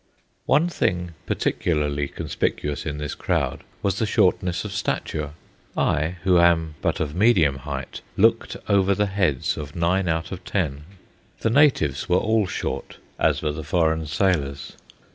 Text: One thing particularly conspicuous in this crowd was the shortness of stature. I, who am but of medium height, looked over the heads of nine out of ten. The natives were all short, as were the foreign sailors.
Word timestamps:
One 0.47 0.67
thing 0.67 1.11
particularly 1.27 2.07
conspicuous 2.07 2.87
in 2.87 2.97
this 2.97 3.13
crowd 3.13 3.63
was 3.83 3.99
the 3.99 4.07
shortness 4.07 4.65
of 4.65 4.71
stature. 4.71 5.33
I, 5.77 6.15
who 6.23 6.39
am 6.39 6.73
but 6.81 6.99
of 6.99 7.13
medium 7.13 7.57
height, 7.69 8.01
looked 8.17 8.57
over 8.67 8.95
the 8.95 9.05
heads 9.05 9.57
of 9.57 9.75
nine 9.75 10.07
out 10.07 10.31
of 10.31 10.43
ten. 10.43 10.85
The 11.41 11.51
natives 11.51 12.09
were 12.09 12.17
all 12.17 12.47
short, 12.47 12.97
as 13.19 13.43
were 13.43 13.51
the 13.51 13.63
foreign 13.63 14.07
sailors. 14.07 14.75